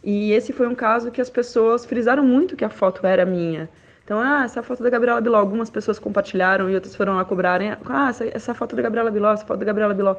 E 0.04 0.32
esse 0.34 0.54
foi 0.54 0.68
um 0.68 0.76
caso 0.76 1.10
que 1.10 1.20
as 1.20 1.30
pessoas 1.30 1.84
frisaram 1.84 2.24
muito 2.24 2.56
que 2.56 2.64
a 2.64 2.70
foto 2.70 3.06
era 3.08 3.26
minha. 3.26 3.68
Então, 4.04 4.20
ah, 4.20 4.44
essa 4.46 4.62
foto 4.62 4.84
da 4.84 4.90
Gabriela 4.92 5.20
Biló, 5.20 5.40
algumas 5.40 5.68
pessoas 5.68 5.98
compartilharam 5.98 6.70
e 6.70 6.76
outras 6.76 6.96
foram 6.96 7.16
lá 7.16 7.26
cobrarem. 7.26 7.76
Ah, 7.86 8.10
essa, 8.10 8.26
essa 8.26 8.54
foto 8.54 8.76
da 8.76 8.84
Gabriela 8.84 9.10
Biló, 9.10 9.34
essa 9.34 9.44
foto 9.44 9.58
da 9.58 9.66
Gabriela 9.66 9.96
Biló. 9.96 10.16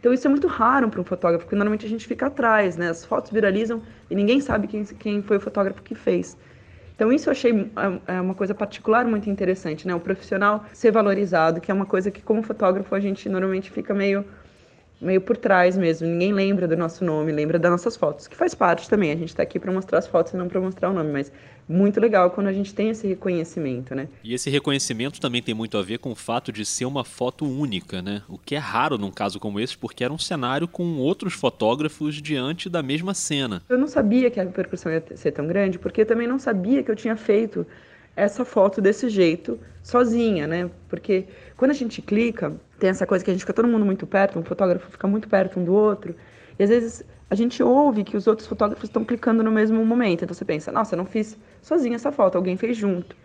Então 0.00 0.14
isso 0.14 0.26
é 0.26 0.30
muito 0.30 0.48
raro 0.48 0.88
para 0.88 1.00
um 1.00 1.04
fotógrafo, 1.04 1.44
porque 1.44 1.54
normalmente 1.54 1.84
a 1.84 1.88
gente 1.88 2.06
fica 2.08 2.26
atrás, 2.26 2.76
né? 2.76 2.88
As 2.88 3.04
fotos 3.04 3.30
viralizam 3.30 3.82
e 4.10 4.14
ninguém 4.14 4.40
sabe 4.40 4.66
quem, 4.66 4.82
quem 4.84 5.22
foi 5.22 5.36
o 5.36 5.40
fotógrafo 5.40 5.82
que 5.82 5.94
fez. 5.94 6.38
Então 6.96 7.12
isso 7.12 7.28
eu 7.28 7.32
achei 7.32 7.52
é, 8.06 8.16
é 8.16 8.20
uma 8.20 8.34
coisa 8.34 8.54
particular 8.54 9.04
muito 9.04 9.28
interessante, 9.28 9.86
né? 9.86 9.94
O 9.94 10.00
profissional 10.00 10.64
ser 10.72 10.90
valorizado, 10.90 11.60
que 11.60 11.70
é 11.70 11.74
uma 11.74 11.86
coisa 11.86 12.10
que 12.10 12.22
como 12.22 12.42
fotógrafo 12.42 12.94
a 12.94 13.00
gente 13.00 13.28
normalmente 13.28 13.70
fica 13.70 13.92
meio 13.94 14.24
meio 15.00 15.20
por 15.20 15.36
trás 15.36 15.76
mesmo. 15.76 16.06
Ninguém 16.06 16.32
lembra 16.32 16.68
do 16.68 16.76
nosso 16.76 17.04
nome, 17.04 17.32
lembra 17.32 17.58
das 17.58 17.70
nossas 17.70 17.96
fotos, 17.96 18.28
que 18.28 18.36
faz 18.36 18.54
parte 18.54 18.88
também. 18.88 19.10
A 19.12 19.16
gente 19.16 19.28
está 19.28 19.42
aqui 19.42 19.58
para 19.58 19.72
mostrar 19.72 19.98
as 19.98 20.06
fotos 20.06 20.32
e 20.32 20.36
não 20.36 20.48
para 20.48 20.60
mostrar 20.60 20.90
o 20.90 20.92
nome, 20.92 21.10
mas 21.10 21.32
muito 21.68 22.00
legal 22.00 22.30
quando 22.30 22.48
a 22.48 22.52
gente 22.52 22.74
tem 22.74 22.90
esse 22.90 23.06
reconhecimento, 23.06 23.94
né? 23.94 24.08
E 24.24 24.34
esse 24.34 24.50
reconhecimento 24.50 25.20
também 25.20 25.40
tem 25.40 25.54
muito 25.54 25.78
a 25.78 25.82
ver 25.82 25.98
com 25.98 26.10
o 26.10 26.16
fato 26.16 26.52
de 26.52 26.66
ser 26.66 26.84
uma 26.84 27.04
foto 27.04 27.46
única, 27.46 28.02
né? 28.02 28.22
O 28.28 28.36
que 28.36 28.56
é 28.56 28.58
raro 28.58 28.98
num 28.98 29.10
caso 29.10 29.38
como 29.38 29.60
esse, 29.60 29.78
porque 29.78 30.02
era 30.02 30.12
um 30.12 30.18
cenário 30.18 30.66
com 30.66 30.96
outros 30.96 31.32
fotógrafos 31.32 32.20
diante 32.20 32.68
da 32.68 32.82
mesma 32.82 33.14
cena. 33.14 33.62
Eu 33.68 33.78
não 33.78 33.86
sabia 33.86 34.30
que 34.30 34.40
a 34.40 34.44
repercussão 34.44 34.90
ia 34.90 35.02
ser 35.14 35.32
tão 35.32 35.46
grande, 35.46 35.78
porque 35.78 36.02
eu 36.02 36.06
também 36.06 36.26
não 36.26 36.38
sabia 36.38 36.82
que 36.82 36.90
eu 36.90 36.96
tinha 36.96 37.16
feito 37.16 37.66
essa 38.16 38.44
foto 38.44 38.80
desse 38.80 39.08
jeito 39.08 39.58
sozinha, 39.82 40.46
né? 40.46 40.70
Porque 40.88 41.26
quando 41.56 41.70
a 41.70 41.74
gente 41.74 42.02
clica, 42.02 42.52
tem 42.78 42.90
essa 42.90 43.06
coisa 43.06 43.24
que 43.24 43.30
a 43.30 43.34
gente 43.34 43.40
fica 43.40 43.52
todo 43.52 43.68
mundo 43.68 43.84
muito 43.84 44.06
perto, 44.06 44.38
um 44.38 44.44
fotógrafo 44.44 44.90
fica 44.90 45.06
muito 45.06 45.28
perto 45.28 45.58
um 45.58 45.64
do 45.64 45.72
outro, 45.72 46.14
e 46.58 46.62
às 46.62 46.68
vezes 46.68 47.04
a 47.30 47.34
gente 47.34 47.62
ouve 47.62 48.02
que 48.02 48.16
os 48.16 48.26
outros 48.26 48.48
fotógrafos 48.48 48.88
estão 48.88 49.04
clicando 49.04 49.42
no 49.42 49.52
mesmo 49.52 49.84
momento. 49.86 50.24
Então 50.24 50.34
você 50.34 50.44
pensa, 50.44 50.72
nossa, 50.72 50.94
eu 50.94 50.98
não 50.98 51.06
fiz 51.06 51.38
sozinha 51.62 51.94
essa 51.94 52.10
foto, 52.10 52.36
alguém 52.36 52.56
fez 52.56 52.76
junto. 52.76 53.16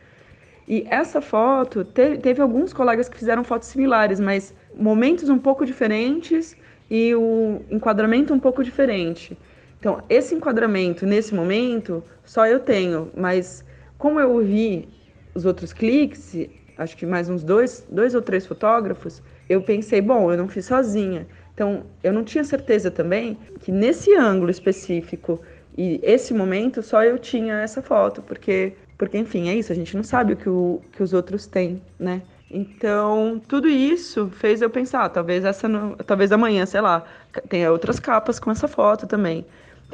E 0.67 0.85
essa 0.89 1.21
foto, 1.21 1.83
teve, 1.83 2.17
teve 2.19 2.41
alguns 2.41 2.71
colegas 2.71 3.09
que 3.09 3.17
fizeram 3.17 3.43
fotos 3.43 3.67
similares, 3.67 4.19
mas 4.19 4.53
momentos 4.75 5.27
um 5.27 5.39
pouco 5.39 5.65
diferentes 5.65 6.55
e 6.89 7.15
o 7.15 7.61
enquadramento 7.69 8.33
um 8.33 8.39
pouco 8.39 8.63
diferente. 8.63 9.37
Então, 9.79 10.03
esse 10.07 10.33
enquadramento 10.33 11.05
nesse 11.05 11.33
momento 11.33 12.03
só 12.23 12.45
eu 12.45 12.59
tenho, 12.59 13.11
mas 13.15 13.64
como 13.97 14.19
eu 14.19 14.31
ouvi 14.31 14.87
os 15.33 15.45
outros 15.45 15.73
cliques, 15.73 16.35
acho 16.77 16.95
que 16.97 17.05
mais 17.05 17.29
uns 17.29 17.43
dois, 17.43 17.85
dois 17.89 18.15
ou 18.15 18.21
três 18.21 18.45
fotógrafos, 18.45 19.21
eu 19.49 19.61
pensei, 19.61 20.01
bom, 20.01 20.31
eu 20.31 20.37
não 20.37 20.47
fiz 20.47 20.65
sozinha. 20.65 21.27
Então, 21.53 21.83
eu 22.03 22.11
não 22.11 22.23
tinha 22.23 22.43
certeza 22.43 22.91
também 22.91 23.37
que 23.61 23.71
nesse 23.71 24.13
ângulo 24.15 24.51
específico 24.51 25.39
e 25.77 25.99
esse 26.03 26.33
momento 26.33 26.81
só 26.81 27.03
eu 27.03 27.17
tinha 27.19 27.55
essa 27.61 27.81
foto, 27.81 28.21
porque, 28.21 28.73
porque 28.97 29.17
enfim, 29.17 29.49
é 29.49 29.55
isso, 29.55 29.71
a 29.71 29.75
gente 29.75 29.95
não 29.95 30.03
sabe 30.03 30.33
o 30.33 30.37
que, 30.37 30.49
o, 30.49 30.81
que 30.91 31.03
os 31.03 31.13
outros 31.13 31.45
têm, 31.45 31.81
né? 31.99 32.21
Então, 32.49 33.41
tudo 33.47 33.67
isso 33.67 34.29
fez 34.29 34.61
eu 34.61 34.69
pensar, 34.69 35.09
talvez 35.09 35.43
essa 35.43 35.67
no, 35.67 35.95
talvez 35.97 36.31
amanhã, 36.31 36.65
sei 36.65 36.79
lá, 36.79 37.03
tenha 37.49 37.71
outras 37.71 37.99
capas 37.99 38.39
com 38.39 38.51
essa 38.51 38.67
foto 38.67 39.07
também. 39.07 39.45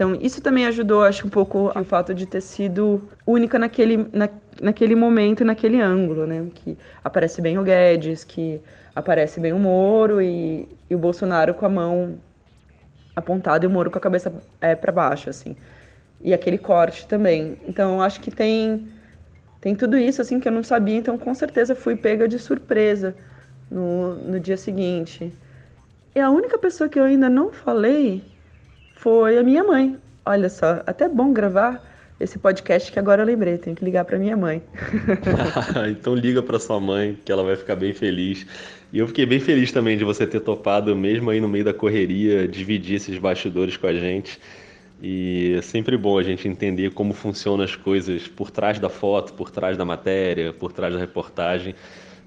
Então, 0.02 0.18
isso 0.20 0.42
também 0.42 0.66
ajudou, 0.66 1.04
acho, 1.04 1.28
um 1.28 1.30
pouco 1.30 1.72
o 1.80 1.84
fato 1.84 2.12
de 2.12 2.26
ter 2.26 2.42
sido 2.42 3.08
única 3.24 3.60
naquele, 3.60 3.98
na, 4.12 4.28
naquele 4.60 4.96
momento, 4.96 5.46
naquele 5.46 5.80
ângulo, 5.80 6.26
né? 6.26 6.48
Que 6.56 6.76
aparece 7.04 7.40
bem 7.40 7.60
o 7.60 7.64
Guedes, 7.64 8.24
que 8.24 8.60
aparece 8.96 9.40
bem 9.40 9.54
o 9.54 9.60
Moro 9.60 10.20
e, 10.20 10.68
e 10.90 10.96
o 10.96 10.98
Bolsonaro 10.98 11.54
com 11.54 11.68
a 11.68 11.70
mão 11.70 12.18
apontada 13.16 13.64
e 13.64 13.68
o 13.68 13.70
Moro 13.70 13.92
com 13.92 14.00
a 14.00 14.02
cabeça 14.02 14.34
é, 14.60 14.74
para 14.74 14.92
baixo, 14.92 15.30
assim. 15.30 15.56
E 16.20 16.34
aquele 16.34 16.58
corte 16.58 17.08
também. 17.08 17.60
Então, 17.68 18.02
acho 18.02 18.22
que 18.22 18.32
tem 18.32 18.88
tem 19.62 19.76
tudo 19.76 19.96
isso, 20.00 20.20
assim, 20.20 20.40
que 20.40 20.48
eu 20.48 20.52
não 20.52 20.64
sabia. 20.64 20.98
Então, 20.98 21.16
com 21.16 21.36
certeza, 21.36 21.76
fui 21.76 21.96
pega 21.96 22.28
de 22.28 22.40
surpresa 22.40 23.16
no, 23.70 24.16
no 24.16 24.40
dia 24.40 24.58
seguinte. 24.58 25.32
E 26.16 26.20
a 26.20 26.32
única 26.32 26.58
pessoa 26.58 26.90
que 26.90 27.00
eu 27.00 27.04
ainda 27.04 27.30
não 27.30 27.52
falei 27.52 28.31
foi 29.02 29.36
a 29.36 29.44
minha 29.44 29.64
mãe. 29.64 29.98
Olha 30.24 30.48
só, 30.48 30.84
até 30.86 31.10
bom 31.10 31.34
gravar 31.34 31.84
esse 32.20 32.38
podcast 32.38 32.92
que 32.92 33.00
agora 33.00 33.24
eu 33.24 33.26
lembrei, 33.26 33.58
tenho 33.58 33.76
que 33.76 33.84
ligar 33.84 34.06
para 34.06 34.20
minha 34.20 34.38
mãe. 34.38 34.62
então 35.90 36.14
liga 36.14 36.44
para 36.44 36.60
sua 36.60 36.80
mãe, 36.80 37.18
que 37.26 37.32
ela 37.32 37.44
vai 37.44 37.56
ficar 37.56 37.76
bem 37.76 37.94
feliz. 37.94 38.46
E 38.94 39.00
eu 39.00 39.08
fiquei 39.08 39.26
bem 39.26 39.40
feliz 39.40 39.72
também 39.72 39.98
de 39.98 40.04
você 40.04 40.28
ter 40.28 40.40
topado, 40.42 40.96
mesmo 40.96 41.32
aí 41.32 41.42
no 41.42 41.50
meio 41.50 41.66
da 41.66 41.74
correria, 41.74 42.48
dividir 42.48 42.98
esses 42.98 43.18
bastidores 43.18 43.76
com 43.76 43.88
a 43.88 43.94
gente. 43.94 44.40
E 45.02 45.56
é 45.58 45.62
sempre 45.64 45.98
bom 45.98 46.20
a 46.20 46.24
gente 46.24 46.48
entender 46.48 46.92
como 46.92 47.12
funcionam 47.12 47.66
as 47.66 47.76
coisas 47.76 48.28
por 48.28 48.52
trás 48.52 48.78
da 48.78 48.90
foto, 48.90 49.34
por 49.34 49.50
trás 49.50 49.78
da 49.78 49.84
matéria, 49.84 50.54
por 50.54 50.72
trás 50.72 50.94
da 50.94 51.00
reportagem. 51.00 51.74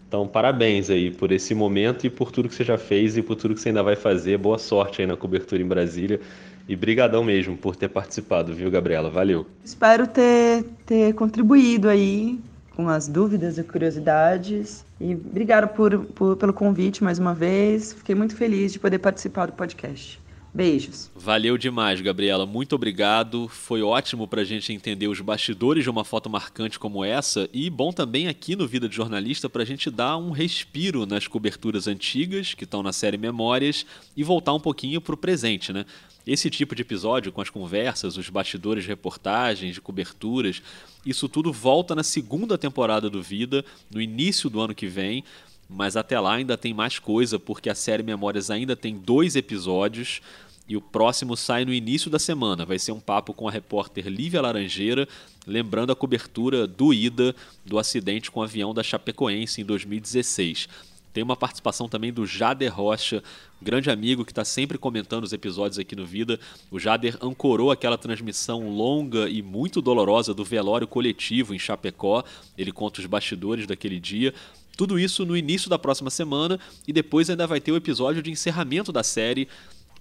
Então, 0.09 0.26
parabéns 0.26 0.90
aí 0.90 1.11
por 1.12 1.31
esse 1.31 1.54
momento 1.54 2.04
e 2.07 2.11
por 2.11 2.33
tudo 2.33 2.49
que 2.49 2.54
você 2.54 2.64
já 2.64 2.78
fez 2.78 3.16
e 3.16 3.23
por 3.23 3.37
tudo 3.37 3.54
que 3.54 3.61
você 3.61 3.69
ainda 3.69 3.83
vai 3.83 3.95
fazer. 3.97 4.38
Boa 4.38 4.59
sorte 4.59 5.00
aí 5.00 5.07
na 5.07 5.16
cobertura 5.16 5.62
em 5.62 5.66
Brasília. 5.66 6.21
E 6.68 6.75
brigadão 6.75 7.23
mesmo 7.23 7.56
por 7.56 7.76
ter 7.76 7.88
participado, 7.88 8.54
viu, 8.54 8.71
Gabriela? 8.71 9.11
Valeu. 9.11 9.47
Espero 9.64 10.06
ter, 10.06 10.64
ter 10.87 11.12
contribuído 11.14 11.88
aí 11.88 12.38
com 12.75 12.88
as 12.88 13.06
dúvidas 13.06 13.59
e 13.59 13.62
curiosidades. 13.62 14.85
E 15.00 15.14
obrigado 15.14 15.68
por, 15.68 16.04
por, 16.06 16.37
pelo 16.37 16.52
convite 16.52 17.04
mais 17.04 17.18
uma 17.18 17.35
vez. 17.35 17.92
Fiquei 17.92 18.14
muito 18.14 18.35
feliz 18.35 18.73
de 18.73 18.78
poder 18.78 18.99
participar 18.99 19.47
do 19.47 19.52
podcast. 19.52 20.21
Beijos. 20.54 21.11
Valeu 21.16 21.58
demais, 21.58 22.00
Gabriela. 22.00 22.46
Muito 22.46 22.76
obrigado. 22.76 23.49
Foi 23.49 23.82
ótimo 23.82 24.28
para 24.28 24.42
a 24.42 24.44
gente 24.44 24.73
entender 24.73 25.08
os 25.08 25.20
bastidores 25.20 25.82
de 25.82 25.90
uma 25.90 26.04
foto 26.04 26.30
marcante 26.30 26.78
como 26.78 27.04
essa 27.04 27.49
e 27.52 27.68
bom 27.68 27.92
também 27.92 28.28
aqui 28.28 28.54
no 28.54 28.68
Vida 28.68 28.88
de 28.88 28.94
Jornalista 28.94 29.50
para 29.50 29.62
a 29.62 29.66
gente 29.66 29.90
dar 29.90 30.16
um 30.16 30.30
respiro 30.30 31.06
nas 31.06 31.26
coberturas 31.26 31.88
antigas 31.88 32.54
que 32.54 32.62
estão 32.62 32.84
na 32.84 32.92
série 32.92 33.18
Memórias 33.18 33.84
e 34.16 34.23
voltar 34.23 34.54
um 34.54 34.61
pouquinho 34.61 35.00
para 35.00 35.14
o 35.16 35.18
presente, 35.18 35.73
né? 35.73 35.84
Esse 36.25 36.49
tipo 36.49 36.75
de 36.75 36.82
episódio, 36.82 37.32
com 37.32 37.40
as 37.40 37.50
conversas, 37.50 38.16
os 38.16 38.30
bastidores 38.30 38.87
reportagens, 38.87 39.78
coberturas, 39.80 40.62
isso 41.04 41.28
tudo 41.28 41.52
volta 41.52 41.96
na 41.96 42.04
segunda 42.04 42.56
temporada 42.56 43.11
do 43.11 43.20
Vida, 43.20 43.64
no 43.92 44.00
início 44.00 44.49
do 44.49 44.61
ano 44.61 44.75
que 44.75 44.87
vem. 44.87 45.25
Mas 45.68 45.97
até 45.97 46.18
lá 46.21 46.35
ainda 46.35 46.56
tem 46.56 46.75
mais 46.75 46.99
coisa, 46.99 47.38
porque 47.38 47.71
a 47.71 47.75
série 47.75 48.02
Memórias 48.02 48.50
ainda 48.50 48.76
tem 48.76 48.97
dois 48.97 49.35
episódios 49.37 50.21
e 50.68 50.76
o 50.76 50.80
próximo 50.80 51.37
sai 51.37 51.64
no 51.64 51.73
início 51.73 52.11
da 52.11 52.18
semana. 52.18 52.64
Vai 52.64 52.78
ser 52.78 52.92
um 52.92 53.00
papo 53.00 53.35
com 53.35 53.49
a 53.49 53.50
repórter 53.50 54.06
Lívia 54.06 54.40
Laranjeira, 54.40 55.09
lembrando 55.47 55.92
a 55.92 55.97
cobertura 55.97 56.66
doída 56.66 57.35
do 57.64 57.78
acidente 57.78 58.30
com 58.30 58.40
o 58.40 58.42
avião 58.42 58.73
da 58.73 58.83
Chapecoense 58.83 59.61
em 59.61 59.64
2016. 59.64 60.68
Tem 61.12 61.23
uma 61.23 61.37
participação 61.37 61.88
também 61.88 62.12
do 62.12 62.26
Jader 62.26 62.75
Rocha, 62.75 63.23
grande 63.62 63.88
amigo 63.88 64.25
que 64.25 64.33
está 64.33 64.44
sempre 64.44 64.76
comentando 64.76 65.23
os 65.23 65.33
episódios 65.33 65.78
aqui 65.78 65.94
no 65.94 66.04
Vida. 66.04 66.40
O 66.73 66.78
Jader 66.80 67.16
ancorou 67.23 67.71
aquela 67.71 67.97
transmissão 67.97 68.68
longa 68.68 69.28
e 69.28 69.40
muito 69.40 69.80
dolorosa 69.80 70.35
do 70.35 70.44
velório 70.44 70.88
coletivo 70.88 71.54
em 71.54 71.59
Chapecó. 71.59 72.25
Ele 72.59 72.73
conta 72.73 73.00
os 73.00 73.06
bastidores 73.06 73.64
daquele 73.64 74.00
dia. 74.00 74.35
Tudo 74.76 74.99
isso 74.99 75.25
no 75.25 75.37
início 75.37 75.71
da 75.71 75.78
próxima 75.78 76.11
semana 76.11 76.59
e 76.87 76.93
depois 76.93 77.31
ainda 77.31 77.47
vai 77.47 77.61
ter 77.61 77.73
o 77.73 77.76
episódio 77.76 78.23
de 78.23 78.31
encerramento 78.31 78.90
da 78.90 79.02
série 79.02 79.49